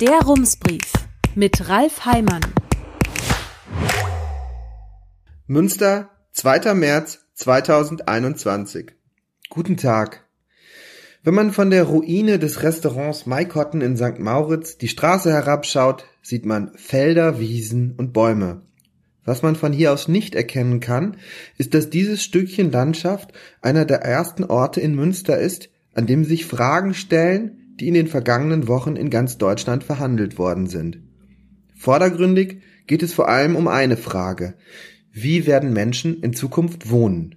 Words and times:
Der 0.00 0.18
Rumsbrief 0.22 0.92
mit 1.36 1.68
Ralf 1.68 2.04
Heimann. 2.04 2.40
Münster, 5.46 6.10
2. 6.32 6.74
März 6.74 7.20
2021. 7.34 8.90
Guten 9.50 9.76
Tag. 9.76 10.24
Wenn 11.22 11.34
man 11.34 11.52
von 11.52 11.70
der 11.70 11.84
Ruine 11.84 12.40
des 12.40 12.64
Restaurants 12.64 13.26
Maikotten 13.26 13.82
in 13.82 13.96
St. 13.96 14.18
Mauritz 14.18 14.78
die 14.78 14.88
Straße 14.88 15.30
herabschaut, 15.30 16.06
sieht 16.22 16.44
man 16.44 16.72
Felder, 16.74 17.38
Wiesen 17.38 17.94
und 17.96 18.12
Bäume. 18.12 18.62
Was 19.24 19.42
man 19.42 19.54
von 19.54 19.72
hier 19.72 19.92
aus 19.92 20.08
nicht 20.08 20.34
erkennen 20.34 20.80
kann, 20.80 21.18
ist, 21.56 21.72
dass 21.72 21.88
dieses 21.88 22.24
Stückchen 22.24 22.72
Landschaft 22.72 23.32
einer 23.62 23.84
der 23.84 24.02
ersten 24.02 24.42
Orte 24.42 24.80
in 24.80 24.96
Münster 24.96 25.38
ist, 25.38 25.68
an 25.94 26.08
dem 26.08 26.24
sich 26.24 26.46
Fragen 26.46 26.94
stellen, 26.94 27.60
die 27.80 27.88
in 27.88 27.94
den 27.94 28.06
vergangenen 28.06 28.68
Wochen 28.68 28.96
in 28.96 29.10
ganz 29.10 29.38
Deutschland 29.38 29.84
verhandelt 29.84 30.38
worden 30.38 30.66
sind. 30.66 31.00
Vordergründig 31.76 32.62
geht 32.86 33.02
es 33.02 33.12
vor 33.12 33.28
allem 33.28 33.56
um 33.56 33.68
eine 33.68 33.96
Frage. 33.96 34.54
Wie 35.12 35.46
werden 35.46 35.72
Menschen 35.72 36.22
in 36.22 36.34
Zukunft 36.34 36.90
wohnen? 36.90 37.36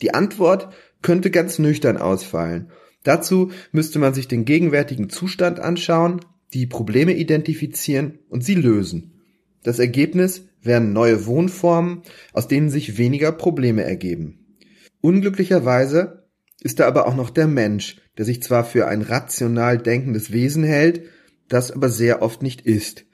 Die 0.00 0.14
Antwort 0.14 0.72
könnte 1.00 1.30
ganz 1.30 1.58
nüchtern 1.58 1.96
ausfallen. 1.96 2.70
Dazu 3.02 3.50
müsste 3.72 3.98
man 3.98 4.14
sich 4.14 4.28
den 4.28 4.44
gegenwärtigen 4.44 5.08
Zustand 5.10 5.60
anschauen, 5.60 6.20
die 6.54 6.66
Probleme 6.66 7.14
identifizieren 7.14 8.18
und 8.28 8.44
sie 8.44 8.54
lösen. 8.54 9.22
Das 9.62 9.78
Ergebnis 9.78 10.48
wären 10.62 10.92
neue 10.92 11.26
Wohnformen, 11.26 12.02
aus 12.32 12.48
denen 12.48 12.70
sich 12.70 12.98
weniger 12.98 13.32
Probleme 13.32 13.82
ergeben. 13.82 14.56
Unglücklicherweise 15.00 16.21
ist 16.60 16.80
da 16.80 16.86
aber 16.86 17.06
auch 17.06 17.16
noch 17.16 17.30
der 17.30 17.46
Mensch, 17.46 17.96
der 18.18 18.24
sich 18.24 18.42
zwar 18.42 18.64
für 18.64 18.86
ein 18.86 19.02
rational 19.02 19.78
denkendes 19.78 20.32
Wesen 20.32 20.64
hält, 20.64 21.02
das 21.48 21.70
aber 21.70 21.88
sehr 21.88 22.22
oft 22.22 22.42
nicht 22.42 22.62
ist. 22.62 23.04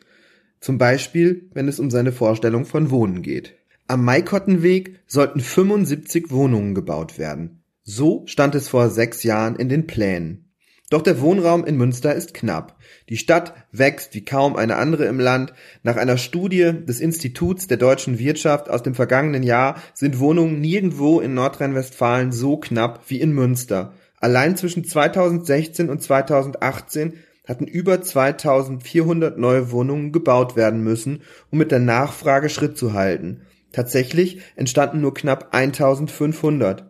Zum 0.60 0.78
Beispiel, 0.78 1.48
wenn 1.54 1.68
es 1.68 1.80
um 1.80 1.90
seine 1.90 2.12
Vorstellung 2.12 2.64
von 2.64 2.90
Wohnen 2.90 3.22
geht. 3.22 3.54
Am 3.86 4.04
Maikottenweg 4.04 5.00
sollten 5.06 5.40
75 5.40 6.30
Wohnungen 6.30 6.74
gebaut 6.74 7.18
werden. 7.18 7.62
So 7.84 8.24
stand 8.26 8.54
es 8.54 8.68
vor 8.68 8.90
sechs 8.90 9.22
Jahren 9.22 9.56
in 9.56 9.68
den 9.68 9.86
Plänen. 9.86 10.47
Doch 10.90 11.02
der 11.02 11.20
Wohnraum 11.20 11.66
in 11.66 11.76
Münster 11.76 12.14
ist 12.14 12.32
knapp. 12.32 12.78
Die 13.10 13.18
Stadt 13.18 13.52
wächst 13.72 14.14
wie 14.14 14.24
kaum 14.24 14.56
eine 14.56 14.76
andere 14.76 15.04
im 15.04 15.20
Land. 15.20 15.52
Nach 15.82 15.96
einer 15.96 16.16
Studie 16.16 16.72
des 16.86 17.00
Instituts 17.00 17.66
der 17.66 17.76
deutschen 17.76 18.18
Wirtschaft 18.18 18.70
aus 18.70 18.82
dem 18.82 18.94
vergangenen 18.94 19.42
Jahr 19.42 19.82
sind 19.92 20.18
Wohnungen 20.18 20.60
nirgendwo 20.62 21.20
in 21.20 21.34
Nordrhein-Westfalen 21.34 22.32
so 22.32 22.56
knapp 22.56 23.02
wie 23.08 23.20
in 23.20 23.32
Münster. 23.32 23.92
Allein 24.18 24.56
zwischen 24.56 24.82
2016 24.82 25.90
und 25.90 26.02
2018 26.02 27.18
hatten 27.46 27.66
über 27.66 28.00
2400 28.00 29.36
neue 29.38 29.70
Wohnungen 29.70 30.10
gebaut 30.10 30.56
werden 30.56 30.82
müssen, 30.82 31.22
um 31.50 31.58
mit 31.58 31.70
der 31.70 31.80
Nachfrage 31.80 32.48
Schritt 32.48 32.78
zu 32.78 32.94
halten. 32.94 33.42
Tatsächlich 33.72 34.40
entstanden 34.56 35.02
nur 35.02 35.12
knapp 35.12 35.54
1500. 35.54 36.87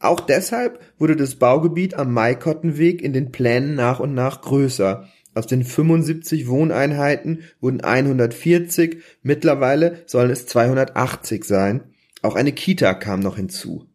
Auch 0.00 0.20
deshalb 0.20 0.80
wurde 0.98 1.14
das 1.14 1.34
Baugebiet 1.34 1.94
am 1.94 2.12
Maikottenweg 2.14 3.02
in 3.02 3.12
den 3.12 3.30
Plänen 3.30 3.74
nach 3.74 4.00
und 4.00 4.14
nach 4.14 4.40
größer. 4.40 5.06
Aus 5.34 5.46
den 5.46 5.62
75 5.62 6.48
Wohneinheiten 6.48 7.42
wurden 7.60 7.82
140, 7.82 9.02
mittlerweile 9.22 10.02
sollen 10.06 10.30
es 10.30 10.46
280 10.46 11.44
sein. 11.44 11.82
Auch 12.22 12.34
eine 12.34 12.52
Kita 12.52 12.94
kam 12.94 13.20
noch 13.20 13.36
hinzu. 13.36 13.86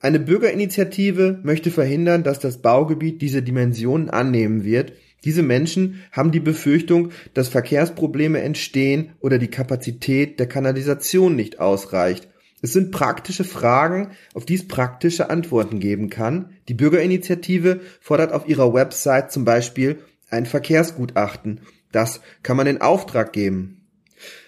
Eine 0.00 0.18
Bürgerinitiative 0.18 1.38
möchte 1.42 1.70
verhindern, 1.70 2.22
dass 2.22 2.38
das 2.38 2.62
Baugebiet 2.62 3.20
diese 3.20 3.42
Dimensionen 3.42 4.08
annehmen 4.08 4.64
wird. 4.64 4.94
Diese 5.24 5.42
Menschen 5.42 6.00
haben 6.12 6.32
die 6.32 6.40
Befürchtung, 6.40 7.10
dass 7.34 7.48
Verkehrsprobleme 7.48 8.40
entstehen 8.40 9.12
oder 9.20 9.36
die 9.36 9.48
Kapazität 9.48 10.40
der 10.40 10.48
Kanalisation 10.48 11.36
nicht 11.36 11.60
ausreicht. 11.60 12.30
Es 12.62 12.72
sind 12.72 12.90
praktische 12.90 13.44
Fragen, 13.44 14.10
auf 14.34 14.44
die 14.44 14.54
es 14.54 14.68
praktische 14.68 15.30
Antworten 15.30 15.80
geben 15.80 16.10
kann. 16.10 16.50
Die 16.68 16.74
Bürgerinitiative 16.74 17.80
fordert 18.00 18.32
auf 18.32 18.48
ihrer 18.48 18.74
Website 18.74 19.32
zum 19.32 19.44
Beispiel 19.44 20.00
ein 20.28 20.46
Verkehrsgutachten. 20.46 21.60
Das 21.92 22.20
kann 22.42 22.56
man 22.56 22.66
in 22.66 22.80
Auftrag 22.80 23.32
geben. 23.32 23.80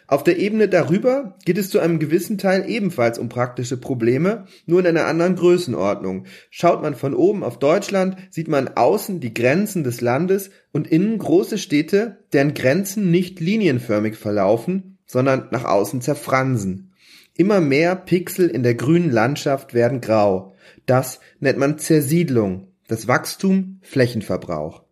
Auf 0.06 0.24
der 0.24 0.38
Ebene 0.38 0.68
darüber 0.68 1.38
geht 1.46 1.56
es 1.56 1.70
zu 1.70 1.80
einem 1.80 1.98
gewissen 1.98 2.36
Teil 2.36 2.68
ebenfalls 2.68 3.18
um 3.18 3.30
praktische 3.30 3.78
Probleme, 3.78 4.44
nur 4.66 4.80
in 4.80 4.86
einer 4.86 5.06
anderen 5.06 5.36
Größenordnung. 5.36 6.26
Schaut 6.50 6.82
man 6.82 6.94
von 6.94 7.14
oben 7.14 7.42
auf 7.42 7.58
Deutschland, 7.58 8.16
sieht 8.28 8.46
man 8.46 8.68
außen 8.68 9.20
die 9.20 9.32
Grenzen 9.32 9.84
des 9.84 10.02
Landes 10.02 10.50
und 10.70 10.86
innen 10.86 11.16
große 11.16 11.56
Städte, 11.56 12.18
deren 12.34 12.52
Grenzen 12.52 13.10
nicht 13.10 13.40
linienförmig 13.40 14.16
verlaufen, 14.16 14.98
sondern 15.06 15.48
nach 15.50 15.64
außen 15.64 16.02
zerfransen. 16.02 16.91
Immer 17.34 17.60
mehr 17.60 17.96
Pixel 17.96 18.48
in 18.48 18.62
der 18.62 18.74
grünen 18.74 19.10
Landschaft 19.10 19.72
werden 19.72 20.00
grau. 20.00 20.54
Das 20.86 21.20
nennt 21.40 21.58
man 21.58 21.78
Zersiedlung, 21.78 22.68
das 22.88 23.08
Wachstum 23.08 23.78
Flächenverbrauch. 23.82 24.82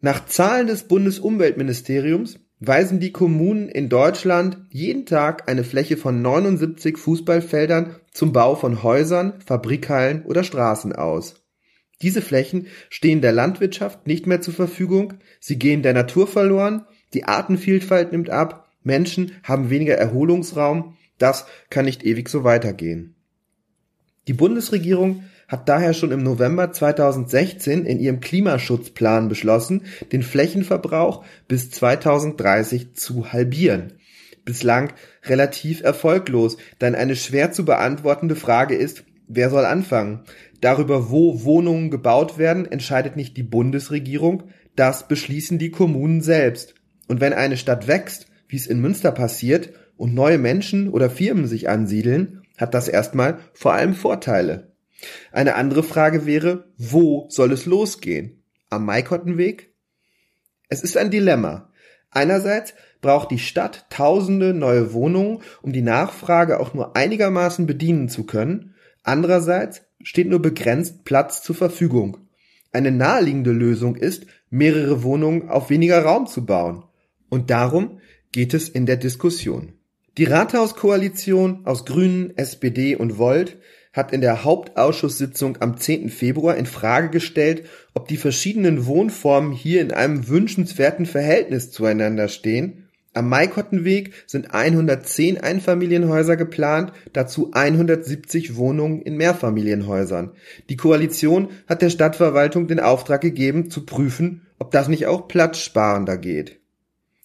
Nach 0.00 0.24
Zahlen 0.26 0.66
des 0.66 0.84
Bundesumweltministeriums 0.84 2.38
weisen 2.60 3.00
die 3.00 3.12
Kommunen 3.12 3.68
in 3.68 3.88
Deutschland 3.88 4.58
jeden 4.70 5.04
Tag 5.04 5.48
eine 5.48 5.64
Fläche 5.64 5.96
von 5.96 6.22
79 6.22 6.96
Fußballfeldern 6.96 7.96
zum 8.12 8.32
Bau 8.32 8.54
von 8.54 8.82
Häusern, 8.82 9.34
Fabrikhallen 9.44 10.24
oder 10.24 10.44
Straßen 10.44 10.94
aus. 10.94 11.46
Diese 12.02 12.22
Flächen 12.22 12.66
stehen 12.88 13.20
der 13.20 13.32
Landwirtschaft 13.32 14.06
nicht 14.06 14.26
mehr 14.26 14.40
zur 14.40 14.54
Verfügung, 14.54 15.14
sie 15.40 15.58
gehen 15.58 15.82
der 15.82 15.94
Natur 15.94 16.26
verloren, 16.26 16.86
die 17.14 17.24
Artenvielfalt 17.24 18.12
nimmt 18.12 18.30
ab, 18.30 18.70
Menschen 18.82 19.32
haben 19.42 19.70
weniger 19.70 19.94
Erholungsraum, 19.94 20.95
das 21.18 21.46
kann 21.70 21.84
nicht 21.84 22.04
ewig 22.04 22.28
so 22.28 22.44
weitergehen. 22.44 23.14
Die 24.28 24.32
Bundesregierung 24.32 25.22
hat 25.48 25.68
daher 25.68 25.94
schon 25.94 26.10
im 26.10 26.22
November 26.22 26.72
2016 26.72 27.86
in 27.86 28.00
ihrem 28.00 28.20
Klimaschutzplan 28.20 29.28
beschlossen, 29.28 29.82
den 30.12 30.22
Flächenverbrauch 30.22 31.24
bis 31.46 31.70
2030 31.70 32.94
zu 32.94 33.32
halbieren. 33.32 33.94
Bislang 34.44 34.92
relativ 35.24 35.82
erfolglos, 35.82 36.56
denn 36.80 36.94
eine 36.94 37.16
schwer 37.16 37.52
zu 37.52 37.64
beantwortende 37.64 38.36
Frage 38.36 38.74
ist, 38.74 39.04
wer 39.28 39.50
soll 39.50 39.64
anfangen? 39.64 40.22
Darüber, 40.60 41.10
wo 41.10 41.44
Wohnungen 41.44 41.90
gebaut 41.90 42.38
werden, 42.38 42.70
entscheidet 42.70 43.16
nicht 43.16 43.36
die 43.36 43.42
Bundesregierung, 43.42 44.44
das 44.74 45.08
beschließen 45.08 45.58
die 45.58 45.70
Kommunen 45.70 46.20
selbst. 46.20 46.74
Und 47.08 47.20
wenn 47.20 47.32
eine 47.32 47.56
Stadt 47.56 47.86
wächst, 47.86 48.26
wie 48.48 48.56
es 48.56 48.66
in 48.66 48.80
Münster 48.80 49.12
passiert, 49.12 49.70
und 49.96 50.14
neue 50.14 50.38
Menschen 50.38 50.88
oder 50.88 51.10
Firmen 51.10 51.46
sich 51.46 51.68
ansiedeln, 51.68 52.42
hat 52.56 52.74
das 52.74 52.88
erstmal 52.88 53.38
vor 53.52 53.72
allem 53.72 53.94
Vorteile. 53.94 54.72
Eine 55.32 55.54
andere 55.54 55.82
Frage 55.82 56.26
wäre, 56.26 56.64
wo 56.78 57.26
soll 57.28 57.52
es 57.52 57.66
losgehen? 57.66 58.42
Am 58.70 58.84
Maikottenweg? 58.84 59.72
Es 60.68 60.82
ist 60.82 60.96
ein 60.96 61.10
Dilemma. 61.10 61.70
Einerseits 62.10 62.74
braucht 63.02 63.30
die 63.30 63.38
Stadt 63.38 63.86
tausende 63.90 64.54
neue 64.54 64.92
Wohnungen, 64.92 65.42
um 65.62 65.72
die 65.72 65.82
Nachfrage 65.82 66.58
auch 66.60 66.74
nur 66.74 66.96
einigermaßen 66.96 67.66
bedienen 67.66 68.08
zu 68.08 68.24
können. 68.24 68.74
Andererseits 69.02 69.82
steht 70.02 70.28
nur 70.28 70.40
begrenzt 70.40 71.04
Platz 71.04 71.42
zur 71.42 71.54
Verfügung. 71.54 72.18
Eine 72.72 72.90
naheliegende 72.90 73.52
Lösung 73.52 73.96
ist, 73.96 74.26
mehrere 74.50 75.02
Wohnungen 75.02 75.48
auf 75.48 75.70
weniger 75.70 76.02
Raum 76.02 76.26
zu 76.26 76.44
bauen. 76.44 76.84
Und 77.28 77.50
darum 77.50 78.00
geht 78.32 78.54
es 78.54 78.68
in 78.68 78.86
der 78.86 78.96
Diskussion. 78.96 79.74
Die 80.18 80.24
Rathauskoalition 80.24 81.66
aus 81.66 81.84
Grünen, 81.84 82.38
SPD 82.38 82.96
und 82.96 83.18
Volt 83.18 83.58
hat 83.92 84.12
in 84.14 84.22
der 84.22 84.44
Hauptausschusssitzung 84.44 85.58
am 85.60 85.76
10. 85.76 86.08
Februar 86.08 86.56
in 86.56 86.64
Frage 86.64 87.10
gestellt, 87.10 87.66
ob 87.92 88.08
die 88.08 88.16
verschiedenen 88.16 88.86
Wohnformen 88.86 89.52
hier 89.52 89.82
in 89.82 89.92
einem 89.92 90.26
wünschenswerten 90.26 91.04
Verhältnis 91.04 91.70
zueinander 91.70 92.28
stehen. 92.28 92.88
Am 93.12 93.28
Maikottenweg 93.28 94.12
sind 94.26 94.54
110 94.54 95.38
Einfamilienhäuser 95.38 96.36
geplant, 96.36 96.92
dazu 97.12 97.50
170 97.52 98.56
Wohnungen 98.56 99.02
in 99.02 99.18
Mehrfamilienhäusern. 99.18 100.32
Die 100.70 100.76
Koalition 100.78 101.50
hat 101.66 101.82
der 101.82 101.90
Stadtverwaltung 101.90 102.68
den 102.68 102.80
Auftrag 102.80 103.20
gegeben, 103.20 103.70
zu 103.70 103.84
prüfen, 103.84 104.46
ob 104.58 104.70
das 104.70 104.88
nicht 104.88 105.06
auch 105.06 105.28
platzsparender 105.28 106.16
geht. 106.16 106.58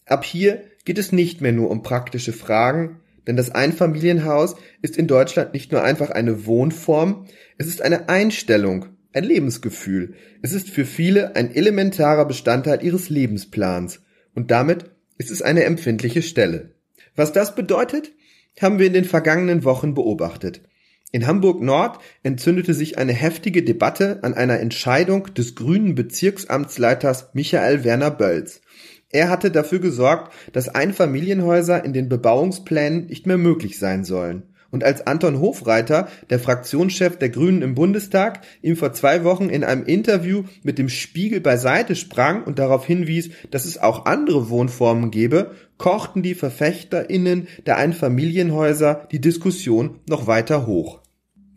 Ab 0.05 0.25
hier 0.25 0.63
geht 0.85 0.97
es 0.97 1.11
nicht 1.11 1.41
mehr 1.41 1.51
nur 1.51 1.69
um 1.69 1.83
praktische 1.83 2.33
Fragen, 2.33 2.99
denn 3.27 3.37
das 3.37 3.51
Einfamilienhaus 3.51 4.55
ist 4.81 4.97
in 4.97 5.07
Deutschland 5.07 5.53
nicht 5.53 5.71
nur 5.71 5.83
einfach 5.83 6.09
eine 6.09 6.45
Wohnform, 6.45 7.27
es 7.57 7.67
ist 7.67 7.81
eine 7.81 8.09
Einstellung, 8.09 8.87
ein 9.13 9.23
Lebensgefühl. 9.23 10.15
Es 10.41 10.53
ist 10.53 10.69
für 10.69 10.85
viele 10.85 11.35
ein 11.35 11.53
elementarer 11.53 12.25
Bestandteil 12.25 12.83
ihres 12.83 13.09
Lebensplans. 13.09 14.01
Und 14.33 14.51
damit 14.51 14.85
ist 15.17 15.31
es 15.31 15.41
eine 15.41 15.65
empfindliche 15.65 16.21
Stelle. 16.21 16.71
Was 17.15 17.33
das 17.33 17.55
bedeutet, 17.55 18.11
haben 18.59 18.79
wir 18.79 18.87
in 18.87 18.93
den 18.93 19.05
vergangenen 19.05 19.63
Wochen 19.63 19.93
beobachtet. 19.93 20.61
In 21.11 21.27
Hamburg 21.27 21.61
Nord 21.61 21.99
entzündete 22.23 22.73
sich 22.73 22.97
eine 22.97 23.11
heftige 23.11 23.63
Debatte 23.63 24.19
an 24.23 24.33
einer 24.33 24.59
Entscheidung 24.59 25.33
des 25.33 25.55
grünen 25.55 25.93
Bezirksamtsleiters 25.93 27.29
Michael 27.33 27.83
Werner 27.83 28.11
Bölz. 28.11 28.61
Er 29.11 29.29
hatte 29.29 29.51
dafür 29.51 29.79
gesorgt, 29.79 30.33
dass 30.53 30.69
Einfamilienhäuser 30.69 31.83
in 31.83 31.93
den 31.93 32.09
Bebauungsplänen 32.09 33.07
nicht 33.07 33.27
mehr 33.27 33.37
möglich 33.37 33.77
sein 33.77 34.03
sollen. 34.03 34.43
Und 34.71 34.85
als 34.85 35.05
Anton 35.05 35.41
Hofreiter, 35.41 36.07
der 36.29 36.39
Fraktionschef 36.39 37.17
der 37.17 37.29
Grünen 37.29 37.61
im 37.61 37.75
Bundestag, 37.75 38.39
ihm 38.61 38.77
vor 38.77 38.93
zwei 38.93 39.25
Wochen 39.25 39.49
in 39.49 39.65
einem 39.65 39.83
Interview 39.83 40.43
mit 40.63 40.77
dem 40.77 40.87
Spiegel 40.87 41.41
beiseite 41.41 41.95
sprang 41.95 42.45
und 42.45 42.57
darauf 42.57 42.85
hinwies, 42.85 43.31
dass 43.51 43.65
es 43.65 43.77
auch 43.77 44.05
andere 44.05 44.49
Wohnformen 44.49 45.11
gebe, 45.11 45.51
kochten 45.77 46.23
die 46.23 46.35
VerfechterInnen 46.35 47.49
der 47.65 47.77
Einfamilienhäuser 47.77 49.07
die 49.11 49.19
Diskussion 49.19 49.99
noch 50.07 50.25
weiter 50.25 50.65
hoch. 50.65 51.01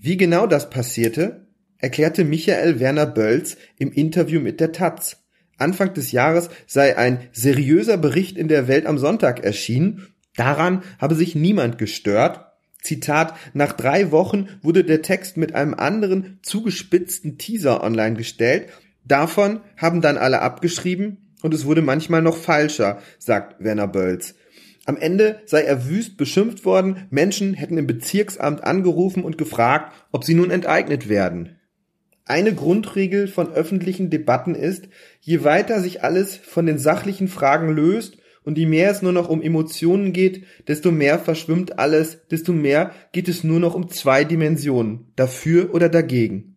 Wie 0.01 0.17
genau 0.17 0.49
das 0.49 0.69
passierte, 0.69 1.47
erklärte 1.79 2.25
Michael 2.25 2.81
Werner 2.81 3.07
Bölz 3.07 3.57
im 3.79 3.93
Interview 3.93 4.41
mit 4.41 4.59
der 4.59 4.73
Taz. 4.73 5.24
Anfang 5.59 5.95
des 5.95 6.13
Jahres 6.13 6.51
sei 6.67 6.97
ein 6.97 7.29
seriöser 7.33 7.97
Bericht 7.97 8.37
in 8.37 8.49
der 8.49 8.69
Welt 8.69 8.87
am 8.87 8.99
Sonntag 8.99 9.45
erschienen. 9.45 10.09
Daran 10.37 10.83
habe 10.99 11.15
sich 11.15 11.35
niemand 11.35 11.79
gestört. 11.79 12.47
Zitat, 12.83 13.35
nach 13.55 13.73
drei 13.73 14.11
Wochen 14.11 14.49
wurde 14.63 14.85
der 14.85 15.03
Text 15.03 15.37
mit 15.37 15.55
einem 15.55 15.75
anderen 15.75 16.39
zugespitzten 16.43 17.39
Teaser 17.39 17.83
online 17.83 18.17
gestellt. 18.17 18.69
Davon 19.05 19.61
haben 19.77 20.01
dann 20.01 20.19
alle 20.19 20.43
abgeschrieben 20.43 21.35
und 21.43 21.55
es 21.55 21.65
wurde 21.65 21.83
manchmal 21.83 22.23
noch 22.23 22.37
falscher, 22.37 22.99
sagt 23.19 23.63
Werner 23.63 23.89
Bölz. 23.89 24.35
Am 24.87 24.97
Ende 24.99 25.41
sei 25.47 25.63
er 25.63 25.89
wüst 25.89 26.19
beschimpft 26.19 26.65
worden, 26.65 27.07
Menschen 27.11 27.55
hätten 27.55 27.79
im 27.79 27.87
Bezirksamt 27.87 28.65
angerufen 28.65 29.25
und 29.25 29.39
gefragt, 29.39 29.95
ob 30.13 30.25
sie 30.25 30.35
nun 30.35 30.51
enteignet 30.51 31.09
werden. 31.09 31.59
Eine 32.27 32.55
Grundregel 32.55 33.29
von 33.29 33.53
öffentlichen 33.53 34.09
Debatten 34.09 34.55
ist, 34.55 34.89
je 35.21 35.45
weiter 35.45 35.81
sich 35.81 36.03
alles 36.03 36.37
von 36.37 36.65
den 36.65 36.79
sachlichen 36.79 37.29
Fragen 37.29 37.69
löst 37.69 38.17
und 38.45 38.57
je 38.57 38.65
mehr 38.65 38.91
es 38.91 39.03
nur 39.03 39.13
noch 39.13 39.29
um 39.29 39.43
Emotionen 39.43 40.15
geht, 40.15 40.45
desto 40.67 40.91
mehr 40.91 41.19
verschwimmt 41.19 41.79
alles, 41.79 42.27
desto 42.31 42.53
mehr 42.53 42.93
geht 43.13 43.29
es 43.29 43.45
nur 43.45 43.61
noch 43.61 43.75
um 43.75 43.91
zwei 43.91 44.25
Dimensionen, 44.25 45.13
dafür 45.17 45.75
oder 45.75 45.91
dagegen. 45.91 46.57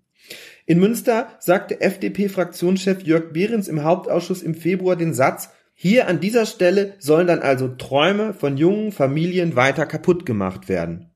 In 0.65 0.79
Münster 0.79 1.27
sagte 1.39 1.81
FDP-Fraktionschef 1.81 3.03
Jörg 3.03 3.33
Behrens 3.33 3.67
im 3.67 3.83
Hauptausschuss 3.83 4.43
im 4.43 4.55
Februar 4.55 4.95
den 4.95 5.13
Satz, 5.13 5.49
hier 5.73 6.07
an 6.07 6.21
dieser 6.21 6.45
Stelle 6.45 6.93
sollen 6.99 7.27
dann 7.27 7.39
also 7.39 7.67
Träume 7.67 8.33
von 8.33 8.55
jungen 8.55 8.93
Familien 8.93 9.57
weiter 9.57 9.85
kaputt 9.85 10.25
gemacht 10.25 10.69
werden. 10.69 11.11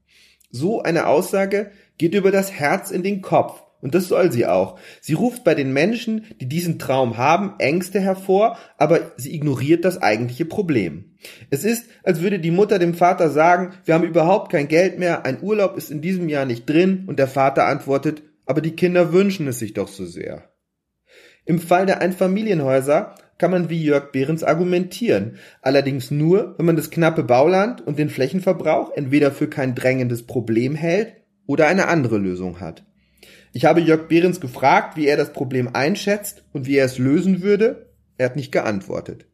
So 0.52 0.82
eine 0.82 1.08
Aussage 1.08 1.72
geht 1.98 2.14
über 2.16 2.32
das 2.32 2.52
Herz 2.52 2.92
in 2.92 3.02
den 3.02 3.22
Kopf 3.22 3.64
und 3.82 3.96
das 3.96 4.08
soll 4.08 4.32
sie 4.32 4.46
auch. 4.46 4.80
Sie 5.02 5.14
ruft 5.14 5.44
bei 5.44 5.56
den 5.56 5.74
Menschen, 5.74 6.26
die 6.40 6.48
diesen 6.48 6.80
Traum 6.80 7.18
haben, 7.18 7.56
Ängste 7.60 8.00
hervor, 8.00 8.58
aber 8.78 9.12
sie 9.18 9.34
ignoriert 9.34 9.86
das 9.86 10.02
eigentliche 10.02 10.46
Problem. 10.46 11.16
Es 11.50 11.64
ist, 11.64 11.86
als 12.04 12.22
würde 12.22 12.40
die 12.40 12.52
Mutter 12.52 12.80
dem 12.80 12.94
Vater 12.94 13.30
sagen, 13.30 13.74
wir 13.86 13.94
haben 13.94 14.04
überhaupt 14.04 14.52
kein 14.52 14.68
Geld 14.68 15.00
mehr, 15.00 15.26
ein 15.26 15.42
Urlaub 15.42 15.78
ist 15.78 15.92
in 15.92 16.02
diesem 16.02 16.30
Jahr 16.30 16.46
nicht 16.46 16.70
drin, 16.70 17.06
und 17.08 17.20
der 17.20 17.28
Vater 17.28 17.66
antwortet, 17.66 18.24
aber 18.46 18.62
die 18.62 18.76
Kinder 18.76 19.14
wünschen 19.14 19.48
es 19.48 19.60
sich 19.60 19.74
doch 19.74 19.88
so 19.88 20.06
sehr. 20.06 20.52
Im 21.46 21.60
Fall 21.60 21.86
der 21.86 22.02
Einfamilienhäuser 22.02 23.16
kann 23.38 23.52
man 23.52 23.70
wie 23.70 23.84
Jörg 23.84 24.12
Behrens 24.12 24.44
argumentieren, 24.44 25.38
allerdings 25.64 26.12
nur, 26.12 26.54
wenn 26.58 26.68
man 26.68 26.76
das 26.76 26.92
knappe 26.92 27.24
Bauland 27.24 27.82
und 27.82 27.98
den 27.98 28.10
Flächenverbrauch 28.10 28.92
entweder 28.96 29.32
für 29.32 29.48
kein 29.48 29.74
drängendes 29.74 30.28
Problem 30.28 30.76
hält 30.76 31.16
oder 31.48 31.68
eine 31.68 31.88
andere 31.88 32.20
Lösung 32.20 32.60
hat. 32.60 32.86
Ich 33.54 33.66
habe 33.66 33.82
Jörg 33.82 34.08
Behrens 34.08 34.40
gefragt, 34.40 34.96
wie 34.96 35.08
er 35.08 35.18
das 35.18 35.34
Problem 35.34 35.70
einschätzt 35.74 36.44
und 36.54 36.68
wie 36.68 36.78
er 36.78 36.86
es 36.86 36.98
lösen 36.98 37.42
würde. 37.42 37.88
Er 38.18 38.28
hat 38.28 38.36
nicht 38.36 38.52
geantwortet. 38.52 39.26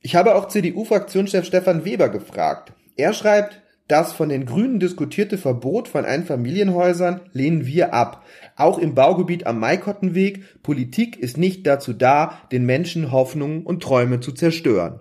Ich 0.00 0.14
habe 0.14 0.34
auch 0.34 0.48
CDU-Fraktionschef 0.48 1.44
Stefan 1.44 1.84
Weber 1.84 2.08
gefragt. 2.08 2.72
Er 2.96 3.12
schreibt, 3.12 3.62
das 3.88 4.12
von 4.12 4.28
den 4.28 4.46
Grünen 4.46 4.78
diskutierte 4.78 5.36
Verbot 5.36 5.88
von 5.88 6.04
Einfamilienhäusern 6.04 7.22
lehnen 7.32 7.66
wir 7.66 7.92
ab. 7.92 8.24
Auch 8.56 8.78
im 8.78 8.94
Baugebiet 8.94 9.46
am 9.46 9.58
Maikottenweg, 9.58 10.62
Politik 10.62 11.18
ist 11.18 11.36
nicht 11.38 11.66
dazu 11.66 11.92
da, 11.92 12.42
den 12.52 12.64
Menschen 12.64 13.10
Hoffnungen 13.10 13.64
und 13.64 13.82
Träume 13.82 14.20
zu 14.20 14.32
zerstören. 14.32 15.00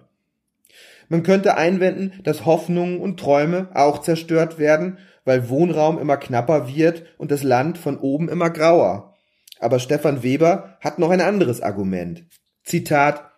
Man 1.08 1.24
könnte 1.24 1.56
einwenden, 1.56 2.14
dass 2.24 2.46
Hoffnungen 2.46 3.00
und 3.00 3.20
Träume 3.20 3.70
auch 3.74 4.00
zerstört 4.00 4.60
werden 4.60 4.98
weil 5.26 5.50
Wohnraum 5.50 6.00
immer 6.00 6.18
knapper 6.18 6.68
wird 6.68 7.04
und 7.18 7.32
das 7.32 7.44
Land 7.44 7.78
von 7.78 7.98
oben 7.98 8.30
immer 8.30 8.50
grauer. 8.50 9.16
Aber 9.60 9.80
Stefan 9.80 10.24
Weber 10.24 10.78
hat 10.80 11.00
noch 11.00 11.10
ein 11.10 11.22
anderes 11.22 11.62
Argument. 11.62 12.26
Zitat 12.64 13.30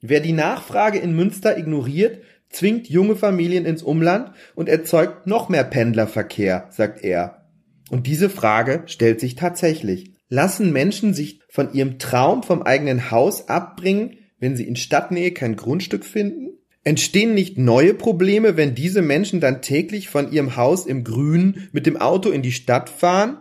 Wer 0.00 0.20
die 0.20 0.32
Nachfrage 0.32 0.98
in 0.98 1.16
Münster 1.16 1.58
ignoriert, 1.58 2.22
zwingt 2.50 2.88
junge 2.88 3.16
Familien 3.16 3.66
ins 3.66 3.82
Umland 3.82 4.32
und 4.54 4.68
erzeugt 4.68 5.26
noch 5.26 5.48
mehr 5.48 5.64
Pendlerverkehr, 5.64 6.68
sagt 6.70 7.02
er. 7.02 7.48
Und 7.90 8.06
diese 8.06 8.30
Frage 8.30 8.82
stellt 8.86 9.20
sich 9.20 9.34
tatsächlich. 9.34 10.12
Lassen 10.28 10.72
Menschen 10.72 11.14
sich 11.14 11.40
von 11.48 11.72
ihrem 11.72 11.98
Traum 11.98 12.42
vom 12.42 12.62
eigenen 12.62 13.10
Haus 13.10 13.48
abbringen, 13.48 14.18
wenn 14.38 14.56
sie 14.56 14.68
in 14.68 14.76
Stadtnähe 14.76 15.32
kein 15.32 15.56
Grundstück 15.56 16.04
finden? 16.04 16.57
Entstehen 16.88 17.34
nicht 17.34 17.58
neue 17.58 17.92
Probleme, 17.92 18.56
wenn 18.56 18.74
diese 18.74 19.02
Menschen 19.02 19.40
dann 19.40 19.60
täglich 19.60 20.08
von 20.08 20.32
ihrem 20.32 20.56
Haus 20.56 20.86
im 20.86 21.04
Grünen 21.04 21.68
mit 21.70 21.84
dem 21.84 21.98
Auto 21.98 22.30
in 22.30 22.40
die 22.40 22.50
Stadt 22.50 22.88
fahren? 22.88 23.36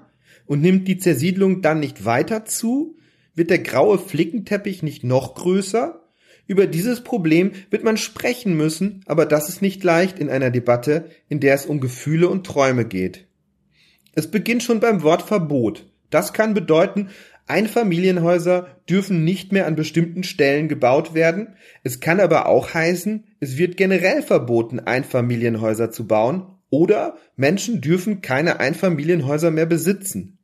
Und 0.47 0.61
nimmt 0.61 0.85
die 0.89 0.97
Zersiedlung 0.97 1.61
dann 1.61 1.79
nicht 1.79 2.03
weiter 2.03 2.43
zu? 2.43 2.97
Wird 3.35 3.49
der 3.49 3.59
graue 3.59 3.99
Flickenteppich 3.99 4.83
nicht 4.83 5.05
noch 5.05 5.33
größer? 5.35 6.01
Über 6.45 6.67
dieses 6.67 7.05
Problem 7.05 7.53
wird 7.69 7.85
man 7.85 7.95
sprechen 7.95 8.57
müssen, 8.57 9.01
aber 9.05 9.25
das 9.25 9.47
ist 9.47 9.61
nicht 9.61 9.81
leicht 9.81 10.19
in 10.19 10.29
einer 10.29 10.51
Debatte, 10.51 11.05
in 11.29 11.39
der 11.39 11.55
es 11.55 11.67
um 11.67 11.79
Gefühle 11.79 12.27
und 12.27 12.45
Träume 12.45 12.83
geht. 12.83 13.27
Es 14.11 14.29
beginnt 14.29 14.61
schon 14.61 14.81
beim 14.81 15.03
Wort 15.03 15.21
Verbot. 15.21 15.89
Das 16.09 16.33
kann 16.33 16.53
bedeuten, 16.53 17.11
Einfamilienhäuser 17.47 18.67
dürfen 18.89 19.23
nicht 19.23 19.51
mehr 19.51 19.67
an 19.67 19.75
bestimmten 19.75 20.23
Stellen 20.23 20.67
gebaut 20.67 21.13
werden. 21.13 21.55
Es 21.83 21.99
kann 21.99 22.19
aber 22.19 22.47
auch 22.47 22.73
heißen, 22.73 23.23
es 23.39 23.57
wird 23.57 23.77
generell 23.77 24.21
verboten, 24.21 24.79
Einfamilienhäuser 24.79 25.91
zu 25.91 26.07
bauen 26.07 26.45
oder 26.69 27.17
Menschen 27.35 27.81
dürfen 27.81 28.21
keine 28.21 28.59
Einfamilienhäuser 28.59 29.51
mehr 29.51 29.65
besitzen. 29.65 30.37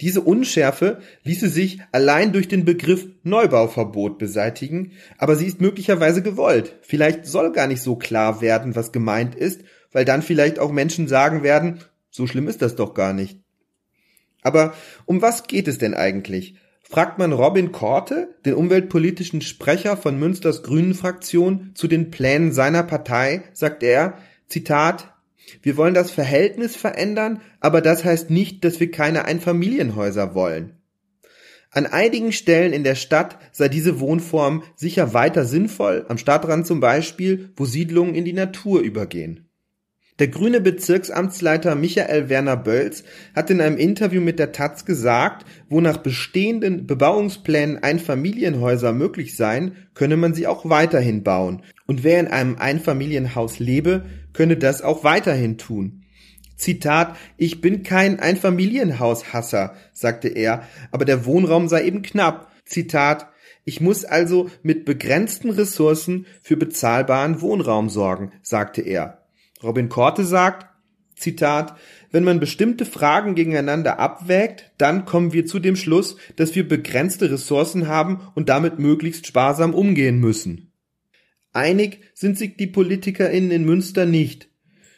Diese 0.00 0.20
Unschärfe 0.20 1.00
ließe 1.24 1.48
sich 1.48 1.80
allein 1.92 2.32
durch 2.32 2.48
den 2.48 2.64
Begriff 2.64 3.06
Neubauverbot 3.22 4.18
beseitigen, 4.18 4.92
aber 5.18 5.36
sie 5.36 5.46
ist 5.46 5.60
möglicherweise 5.60 6.22
gewollt. 6.22 6.76
Vielleicht 6.82 7.26
soll 7.26 7.52
gar 7.52 7.66
nicht 7.66 7.82
so 7.82 7.96
klar 7.96 8.40
werden, 8.40 8.76
was 8.76 8.92
gemeint 8.92 9.34
ist, 9.34 9.62
weil 9.92 10.04
dann 10.04 10.22
vielleicht 10.22 10.58
auch 10.58 10.72
Menschen 10.72 11.08
sagen 11.08 11.42
werden, 11.42 11.80
so 12.10 12.26
schlimm 12.26 12.48
ist 12.48 12.62
das 12.62 12.76
doch 12.76 12.94
gar 12.94 13.12
nicht. 13.12 13.38
Aber 14.42 14.74
um 15.04 15.22
was 15.22 15.46
geht 15.46 15.68
es 15.68 15.78
denn 15.78 15.94
eigentlich? 15.94 16.56
Fragt 16.82 17.18
man 17.18 17.32
Robin 17.32 17.70
Korte, 17.70 18.34
den 18.46 18.54
umweltpolitischen 18.54 19.42
Sprecher 19.42 19.96
von 19.96 20.18
Münsters 20.18 20.62
Grünen 20.62 20.94
Fraktion, 20.94 21.72
zu 21.74 21.86
den 21.86 22.10
Plänen 22.10 22.52
seiner 22.52 22.82
Partei, 22.82 23.42
sagt 23.52 23.82
er, 23.82 24.18
Zitat, 24.46 25.12
wir 25.62 25.76
wollen 25.76 25.94
das 25.94 26.10
Verhältnis 26.10 26.76
verändern, 26.76 27.42
aber 27.60 27.80
das 27.82 28.04
heißt 28.04 28.30
nicht, 28.30 28.64
dass 28.64 28.80
wir 28.80 28.90
keine 28.90 29.26
Einfamilienhäuser 29.26 30.34
wollen. 30.34 30.78
An 31.70 31.86
einigen 31.86 32.32
Stellen 32.32 32.72
in 32.72 32.84
der 32.84 32.94
Stadt 32.94 33.38
sei 33.52 33.68
diese 33.68 34.00
Wohnform 34.00 34.62
sicher 34.74 35.12
weiter 35.12 35.44
sinnvoll, 35.44 36.06
am 36.08 36.16
Stadtrand 36.16 36.66
zum 36.66 36.80
Beispiel, 36.80 37.50
wo 37.56 37.66
Siedlungen 37.66 38.14
in 38.14 38.24
die 38.24 38.32
Natur 38.32 38.80
übergehen. 38.80 39.47
Der 40.18 40.26
grüne 40.26 40.60
Bezirksamtsleiter 40.60 41.76
Michael 41.76 42.28
Werner 42.28 42.56
Bölz 42.56 43.04
hat 43.36 43.50
in 43.50 43.60
einem 43.60 43.76
Interview 43.76 44.20
mit 44.20 44.40
der 44.40 44.50
Taz 44.50 44.84
gesagt, 44.84 45.46
wo 45.68 45.80
nach 45.80 45.98
bestehenden 45.98 46.88
Bebauungsplänen 46.88 47.80
Einfamilienhäuser 47.84 48.92
möglich 48.92 49.36
seien, 49.36 49.76
könne 49.94 50.16
man 50.16 50.34
sie 50.34 50.48
auch 50.48 50.68
weiterhin 50.68 51.22
bauen. 51.22 51.62
Und 51.86 52.02
wer 52.02 52.18
in 52.18 52.26
einem 52.26 52.56
Einfamilienhaus 52.56 53.60
lebe, 53.60 54.06
könne 54.32 54.56
das 54.56 54.82
auch 54.82 55.04
weiterhin 55.04 55.56
tun. 55.56 56.02
Zitat, 56.56 57.16
ich 57.36 57.60
bin 57.60 57.84
kein 57.84 58.18
Einfamilienhaushasser, 58.18 59.74
sagte 59.92 60.26
er, 60.26 60.66
aber 60.90 61.04
der 61.04 61.26
Wohnraum 61.26 61.68
sei 61.68 61.84
eben 61.84 62.02
knapp. 62.02 62.50
Zitat, 62.64 63.28
ich 63.64 63.80
muss 63.80 64.04
also 64.04 64.50
mit 64.64 64.84
begrenzten 64.84 65.50
Ressourcen 65.50 66.26
für 66.42 66.56
bezahlbaren 66.56 67.40
Wohnraum 67.40 67.88
sorgen, 67.88 68.32
sagte 68.42 68.80
er. 68.80 69.18
Robin 69.62 69.88
Korte 69.88 70.24
sagt, 70.24 70.66
Zitat, 71.16 71.76
wenn 72.10 72.24
man 72.24 72.40
bestimmte 72.40 72.86
Fragen 72.86 73.34
gegeneinander 73.34 73.98
abwägt, 73.98 74.72
dann 74.78 75.04
kommen 75.04 75.32
wir 75.32 75.46
zu 75.46 75.58
dem 75.58 75.76
Schluss, 75.76 76.16
dass 76.36 76.54
wir 76.54 76.66
begrenzte 76.66 77.30
Ressourcen 77.30 77.88
haben 77.88 78.20
und 78.34 78.48
damit 78.48 78.78
möglichst 78.78 79.26
sparsam 79.26 79.74
umgehen 79.74 80.20
müssen. 80.20 80.72
Einig 81.52 82.00
sind 82.14 82.38
sich 82.38 82.56
die 82.56 82.66
PolitikerInnen 82.66 83.50
in 83.50 83.64
Münster 83.64 84.06
nicht. 84.06 84.48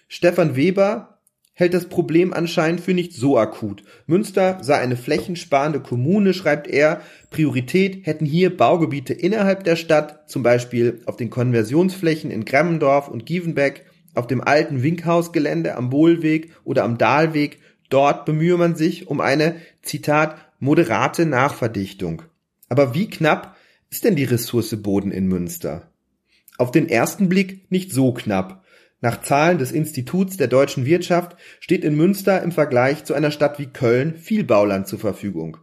Stefan 0.08 0.56
Weber 0.56 1.20
hält 1.52 1.74
das 1.74 1.88
Problem 1.88 2.32
anscheinend 2.32 2.80
für 2.80 2.94
nicht 2.94 3.12
so 3.12 3.38
akut. 3.38 3.84
Münster 4.06 4.58
sei 4.62 4.78
eine 4.78 4.96
flächensparende 4.96 5.80
Kommune, 5.80 6.32
schreibt 6.34 6.66
er. 6.66 7.02
Priorität 7.30 8.06
hätten 8.06 8.24
hier 8.24 8.56
Baugebiete 8.56 9.12
innerhalb 9.12 9.64
der 9.64 9.76
Stadt, 9.76 10.30
zum 10.30 10.42
Beispiel 10.42 11.02
auf 11.06 11.16
den 11.16 11.30
Konversionsflächen 11.30 12.30
in 12.30 12.44
Gremmendorf 12.44 13.08
und 13.08 13.26
Gievenbeck, 13.26 13.84
auf 14.14 14.26
dem 14.26 14.40
alten 14.40 14.82
Winkhausgelände 14.82 15.76
am 15.76 15.90
Bohlweg 15.90 16.52
oder 16.64 16.84
am 16.84 16.98
Dahlweg. 16.98 17.60
Dort 17.88 18.24
bemühe 18.24 18.56
man 18.56 18.76
sich 18.76 19.08
um 19.08 19.20
eine, 19.20 19.56
Zitat, 19.82 20.36
moderate 20.58 21.26
Nachverdichtung. 21.26 22.22
Aber 22.68 22.94
wie 22.94 23.08
knapp 23.08 23.56
ist 23.90 24.04
denn 24.04 24.16
die 24.16 24.24
Ressource 24.24 24.80
Boden 24.82 25.10
in 25.10 25.26
Münster? 25.26 25.90
Auf 26.58 26.70
den 26.70 26.88
ersten 26.88 27.28
Blick 27.28 27.70
nicht 27.70 27.92
so 27.92 28.12
knapp. 28.12 28.64
Nach 29.00 29.22
Zahlen 29.22 29.58
des 29.58 29.72
Instituts 29.72 30.36
der 30.36 30.48
deutschen 30.48 30.84
Wirtschaft 30.84 31.36
steht 31.58 31.84
in 31.84 31.96
Münster 31.96 32.42
im 32.42 32.52
Vergleich 32.52 33.04
zu 33.04 33.14
einer 33.14 33.30
Stadt 33.30 33.58
wie 33.58 33.66
Köln 33.66 34.16
viel 34.16 34.44
Bauland 34.44 34.86
zur 34.86 34.98
Verfügung. 34.98 35.56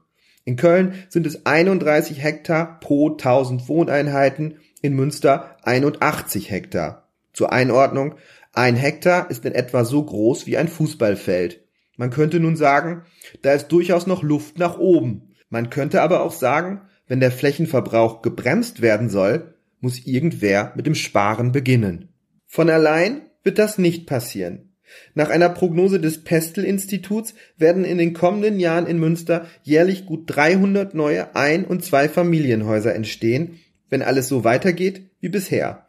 In 0.43 0.55
Köln 0.55 0.93
sind 1.09 1.27
es 1.27 1.45
31 1.45 2.23
Hektar 2.23 2.79
pro 2.79 3.11
1000 3.11 3.67
Wohneinheiten, 3.67 4.55
in 4.81 4.93
Münster 4.93 5.57
81 5.63 6.49
Hektar. 6.49 7.06
Zur 7.37 7.53
Einordnung, 7.53 8.15
ein 8.51 8.75
Hektar 8.75 9.29
ist 9.29 9.45
in 9.45 9.53
etwa 9.53 9.85
so 9.85 10.03
groß 10.03 10.47
wie 10.47 10.57
ein 10.57 10.67
Fußballfeld. 10.67 11.61
Man 11.95 12.09
könnte 12.09 12.39
nun 12.39 12.55
sagen, 12.55 13.03
da 13.43 13.53
ist 13.53 13.67
durchaus 13.67 14.07
noch 14.07 14.23
Luft 14.23 14.57
nach 14.57 14.79
oben. 14.79 15.35
Man 15.51 15.69
könnte 15.69 16.01
aber 16.01 16.23
auch 16.23 16.31
sagen, 16.31 16.81
wenn 17.07 17.19
der 17.19 17.29
Flächenverbrauch 17.29 18.23
gebremst 18.23 18.81
werden 18.81 19.07
soll, 19.07 19.53
muss 19.81 20.07
irgendwer 20.07 20.73
mit 20.75 20.87
dem 20.87 20.95
Sparen 20.95 21.51
beginnen. 21.51 22.09
Von 22.47 22.71
allein 22.71 23.21
wird 23.43 23.59
das 23.59 23.77
nicht 23.77 24.07
passieren. 24.07 24.73
Nach 25.13 25.29
einer 25.29 25.49
Prognose 25.49 25.99
des 25.99 26.23
Pestel-Instituts 26.23 27.35
werden 27.55 27.85
in 27.85 27.99
den 27.99 28.13
kommenden 28.13 28.59
Jahren 28.59 28.87
in 28.87 28.97
Münster 28.97 29.45
jährlich 29.61 30.07
gut 30.07 30.23
300 30.25 30.95
neue 30.95 31.35
Ein- 31.35 31.65
und 31.65 31.85
Zweifamilienhäuser 31.85 32.95
entstehen, 32.95 33.59
wenn 33.91 34.01
alles 34.01 34.27
so 34.27 34.43
weitergeht 34.43 35.11
wie 35.19 35.29
bisher. 35.29 35.86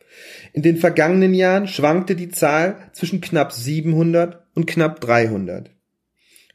In 0.53 0.63
den 0.63 0.77
vergangenen 0.77 1.35
Jahren 1.35 1.69
schwankte 1.69 2.17
die 2.17 2.31
Zahl 2.31 2.77
zwischen 2.93 3.21
knapp 3.21 3.53
700 3.53 4.43
und 4.55 4.67
knapp 4.67 5.01
300. 5.01 5.71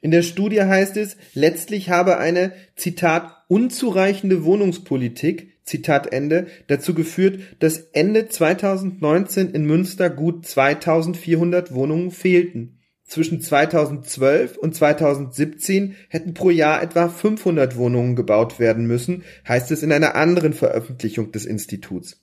In 0.02 0.12
der 0.12 0.22
Studie 0.22 0.62
heißt 0.62 0.98
es, 0.98 1.16
letztlich 1.34 1.90
habe 1.90 2.18
eine, 2.18 2.52
Zitat, 2.76 3.46
unzureichende 3.48 4.44
Wohnungspolitik, 4.44 5.54
Zitat 5.64 6.12
Ende, 6.12 6.48
dazu 6.68 6.94
geführt, 6.94 7.40
dass 7.60 7.78
Ende 7.94 8.28
2019 8.28 9.52
in 9.52 9.66
Münster 9.66 10.10
gut 10.10 10.46
2400 10.46 11.74
Wohnungen 11.74 12.12
fehlten. 12.12 12.80
Zwischen 13.06 13.42
2012 13.42 14.58
und 14.58 14.76
2017 14.76 15.96
hätten 16.10 16.34
pro 16.34 16.50
Jahr 16.50 16.82
etwa 16.82 17.08
500 17.08 17.78
Wohnungen 17.78 18.16
gebaut 18.16 18.60
werden 18.60 18.86
müssen, 18.88 19.24
heißt 19.48 19.72
es 19.72 19.84
in 19.84 19.92
einer 19.92 20.16
anderen 20.16 20.54
Veröffentlichung 20.54 21.32
des 21.32 21.46
Instituts. 21.46 22.20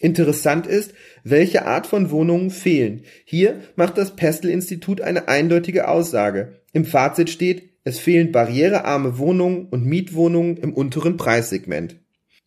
Interessant 0.00 0.66
ist, 0.66 0.94
welche 1.24 1.66
Art 1.66 1.86
von 1.86 2.10
Wohnungen 2.10 2.50
fehlen. 2.50 3.02
Hier 3.26 3.60
macht 3.76 3.98
das 3.98 4.16
Pestel-Institut 4.16 5.02
eine 5.02 5.28
eindeutige 5.28 5.88
Aussage. 5.88 6.62
Im 6.72 6.86
Fazit 6.86 7.28
steht, 7.28 7.68
es 7.84 7.98
fehlen 7.98 8.32
barrierearme 8.32 9.18
Wohnungen 9.18 9.66
und 9.66 9.84
Mietwohnungen 9.84 10.56
im 10.56 10.72
unteren 10.72 11.18
Preissegment. 11.18 11.96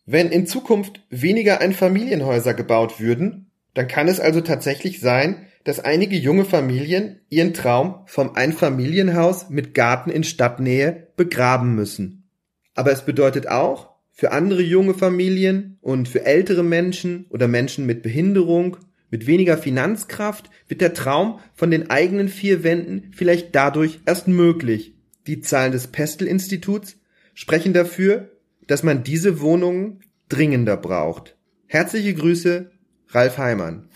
Wenn 0.04 0.30
in 0.30 0.48
Zukunft 0.48 1.00
weniger 1.10 1.60
Einfamilienhäuser 1.60 2.54
gebaut 2.54 3.00
würden, 3.00 3.52
dann 3.72 3.86
kann 3.86 4.08
es 4.08 4.18
also 4.18 4.40
tatsächlich 4.40 5.00
sein, 5.00 5.46
dass 5.62 5.78
einige 5.78 6.16
junge 6.16 6.44
Familien 6.44 7.20
ihren 7.30 7.54
Traum 7.54 8.00
vom 8.06 8.34
Einfamilienhaus 8.34 9.48
mit 9.48 9.74
Garten 9.74 10.10
in 10.10 10.24
Stadtnähe 10.24 11.08
begraben 11.16 11.76
müssen. 11.76 12.28
Aber 12.74 12.90
es 12.90 13.04
bedeutet 13.04 13.46
auch, 13.46 13.93
für 14.14 14.30
andere 14.30 14.62
junge 14.62 14.94
Familien 14.94 15.76
und 15.82 16.08
für 16.08 16.24
ältere 16.24 16.62
Menschen 16.62 17.26
oder 17.30 17.48
Menschen 17.48 17.84
mit 17.84 18.02
Behinderung, 18.02 18.76
mit 19.10 19.26
weniger 19.26 19.58
Finanzkraft 19.58 20.50
wird 20.68 20.80
der 20.80 20.94
Traum 20.94 21.40
von 21.54 21.70
den 21.70 21.90
eigenen 21.90 22.28
vier 22.28 22.64
Wänden 22.64 23.10
vielleicht 23.12 23.54
dadurch 23.54 24.00
erst 24.06 24.28
möglich. 24.28 24.94
Die 25.26 25.40
Zahlen 25.40 25.72
des 25.72 25.88
Pestel-Instituts 25.88 26.96
sprechen 27.34 27.72
dafür, 27.72 28.30
dass 28.66 28.82
man 28.82 29.02
diese 29.02 29.40
Wohnungen 29.40 30.00
dringender 30.28 30.76
braucht. 30.76 31.36
Herzliche 31.66 32.14
Grüße, 32.14 32.70
Ralf 33.08 33.38
Heimann. 33.38 33.88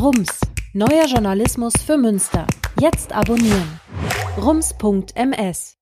Rums, 0.00 0.38
neuer 0.74 1.06
Journalismus 1.06 1.72
für 1.84 1.96
Münster. 1.96 2.46
Jetzt 2.80 3.12
abonnieren. 3.12 3.80
rums.ms 4.36 5.75